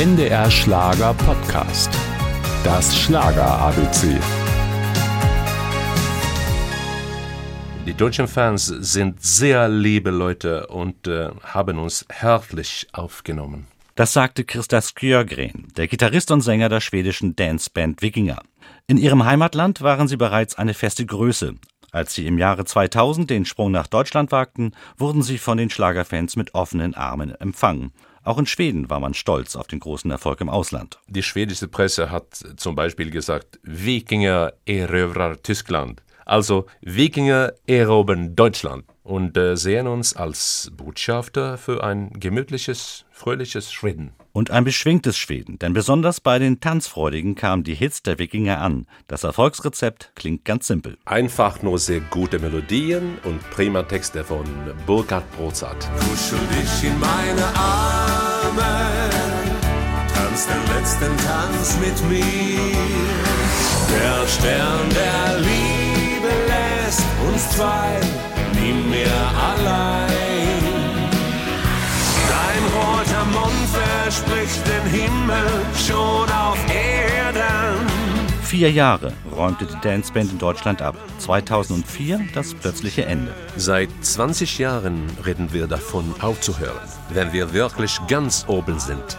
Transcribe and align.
NDR 0.00 0.50
Schlager 0.50 1.12
Podcast. 1.12 1.90
Das 2.64 2.98
Schlager 2.98 3.44
ABC. 3.44 4.18
Die 7.86 7.92
deutschen 7.92 8.26
Fans 8.26 8.64
sind 8.64 9.22
sehr 9.22 9.68
liebe 9.68 10.08
Leute 10.08 10.68
und 10.68 11.06
äh, 11.06 11.28
haben 11.42 11.78
uns 11.78 12.06
herzlich 12.08 12.88
aufgenommen. 12.94 13.66
Das 13.94 14.14
sagte 14.14 14.44
Christa 14.44 14.80
Skjörgren, 14.80 15.68
der 15.76 15.86
Gitarrist 15.86 16.30
und 16.30 16.40
Sänger 16.40 16.70
der 16.70 16.80
schwedischen 16.80 17.36
Danceband 17.36 18.00
Wikinger. 18.00 18.40
In 18.86 18.96
ihrem 18.96 19.26
Heimatland 19.26 19.82
waren 19.82 20.08
sie 20.08 20.16
bereits 20.16 20.56
eine 20.56 20.72
feste 20.72 21.04
Größe. 21.04 21.56
Als 21.92 22.14
sie 22.14 22.26
im 22.26 22.38
Jahre 22.38 22.64
2000 22.64 23.28
den 23.28 23.44
Sprung 23.44 23.70
nach 23.70 23.86
Deutschland 23.86 24.32
wagten, 24.32 24.72
wurden 24.96 25.22
sie 25.22 25.36
von 25.36 25.58
den 25.58 25.68
Schlagerfans 25.68 26.36
mit 26.36 26.54
offenen 26.54 26.94
Armen 26.94 27.34
empfangen. 27.34 27.92
Auch 28.22 28.38
in 28.38 28.46
Schweden 28.46 28.90
war 28.90 29.00
man 29.00 29.14
stolz 29.14 29.56
auf 29.56 29.66
den 29.66 29.80
großen 29.80 30.10
Erfolg 30.10 30.40
im 30.42 30.50
Ausland. 30.50 30.98
Die 31.08 31.22
schwedische 31.22 31.68
Presse 31.68 32.10
hat 32.10 32.34
zum 32.56 32.74
Beispiel 32.74 33.10
gesagt, 33.10 33.58
Wikinger 33.62 34.52
erövrar 34.66 35.42
Tyskland. 35.42 36.02
Also 36.30 36.66
Wikinger 36.80 37.54
erobern 37.66 38.36
Deutschland 38.36 38.84
und 39.02 39.36
äh, 39.36 39.56
sehen 39.56 39.88
uns 39.88 40.14
als 40.14 40.70
Botschafter 40.76 41.58
für 41.58 41.82
ein 41.82 42.10
gemütliches, 42.12 43.04
fröhliches 43.10 43.72
Schweden. 43.72 44.12
Und 44.30 44.52
ein 44.52 44.62
beschwingtes 44.62 45.18
Schweden, 45.18 45.58
denn 45.58 45.72
besonders 45.72 46.20
bei 46.20 46.38
den 46.38 46.60
Tanzfreudigen 46.60 47.34
kamen 47.34 47.64
die 47.64 47.74
Hits 47.74 48.04
der 48.04 48.20
Wikinger 48.20 48.60
an. 48.60 48.86
Das 49.08 49.24
Erfolgsrezept 49.24 50.12
klingt 50.14 50.44
ganz 50.44 50.68
simpel. 50.68 50.98
Einfach 51.04 51.62
nur 51.62 51.80
sehr 51.80 51.98
gute 51.98 52.38
Melodien 52.38 53.18
und 53.24 53.40
prima 53.50 53.82
Texte 53.82 54.22
von 54.22 54.44
Burkhard 54.86 55.28
Brozart. 55.32 55.88
Kuschel 55.98 56.38
dich 56.52 56.88
in 56.88 56.96
meine 57.00 57.44
Arme, 57.56 59.10
tanz 60.14 60.46
den 60.46 60.76
letzten 60.76 61.16
Tanz 61.26 61.76
mit 61.80 62.08
mir. 62.08 62.30
Der 63.90 64.28
Stern 64.28 64.88
der 64.90 65.40
Liebe 65.40 65.59
zwei 67.50 68.00
nie 68.54 68.72
mehr 68.72 69.22
allein. 69.50 70.20
Dein 72.28 72.64
roter 72.74 73.24
Mund 73.26 73.68
verspricht 73.72 74.62
den 74.66 74.90
Himmel 74.90 75.48
schon 75.86 76.28
auf 76.30 76.58
Erden. 76.68 77.86
Vier 78.42 78.70
Jahre 78.72 79.12
räumte 79.36 79.64
die 79.64 79.80
Danceband 79.80 80.32
in 80.32 80.38
Deutschland 80.38 80.82
ab. 80.82 80.96
2004 81.18 82.20
das 82.34 82.52
plötzliche 82.54 83.04
Ende. 83.04 83.32
Seit 83.56 83.90
20 84.00 84.58
Jahren 84.58 85.06
reden 85.24 85.52
wir 85.52 85.68
davon 85.68 86.14
aufzuhören, 86.20 86.88
wenn 87.10 87.32
wir 87.32 87.52
wirklich 87.52 88.00
ganz 88.08 88.44
oben 88.48 88.80
sind. 88.80 89.18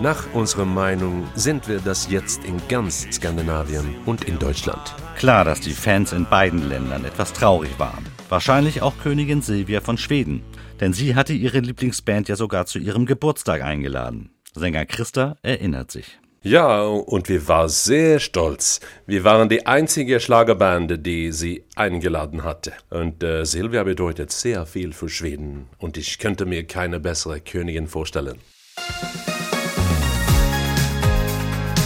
Nach 0.00 0.32
unserer 0.32 0.64
Meinung 0.64 1.28
sind 1.34 1.68
wir 1.68 1.78
das 1.78 2.10
jetzt 2.10 2.42
in 2.44 2.58
ganz 2.70 3.06
Skandinavien 3.12 3.96
und 4.06 4.24
in 4.24 4.38
Deutschland. 4.38 4.94
Klar, 5.18 5.44
dass 5.44 5.60
die 5.60 5.74
Fans 5.74 6.14
in 6.14 6.24
beiden 6.24 6.70
Ländern 6.70 7.04
etwas 7.04 7.34
traurig 7.34 7.78
waren. 7.78 8.06
Wahrscheinlich 8.30 8.80
auch 8.80 8.94
Königin 9.02 9.42
Silvia 9.42 9.82
von 9.82 9.98
Schweden, 9.98 10.42
denn 10.80 10.94
sie 10.94 11.14
hatte 11.16 11.34
ihre 11.34 11.58
Lieblingsband 11.60 12.30
ja 12.30 12.36
sogar 12.36 12.64
zu 12.64 12.78
ihrem 12.78 13.04
Geburtstag 13.04 13.60
eingeladen. 13.60 14.30
Sänger 14.54 14.86
Christa 14.86 15.36
erinnert 15.42 15.90
sich. 15.90 16.18
Ja, 16.42 16.80
und 16.82 17.28
wir 17.28 17.46
waren 17.46 17.68
sehr 17.68 18.20
stolz. 18.20 18.80
Wir 19.06 19.22
waren 19.24 19.50
die 19.50 19.66
einzige 19.66 20.18
Schlagerband, 20.18 21.04
die 21.04 21.30
sie 21.30 21.64
eingeladen 21.76 22.42
hatte. 22.42 22.72
Und 22.88 23.22
äh, 23.22 23.44
Silvia 23.44 23.84
bedeutet 23.84 24.32
sehr 24.32 24.64
viel 24.64 24.94
für 24.94 25.10
Schweden. 25.10 25.66
Und 25.76 25.98
ich 25.98 26.18
könnte 26.18 26.46
mir 26.46 26.66
keine 26.66 27.00
bessere 27.00 27.42
Königin 27.42 27.86
vorstellen. 27.86 28.38